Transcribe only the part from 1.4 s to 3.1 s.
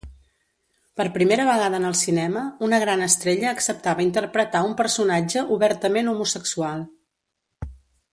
vegada en el cinema, una gran